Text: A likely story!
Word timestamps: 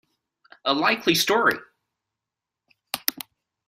A 0.65 0.73
likely 0.73 1.13
story! 1.13 1.59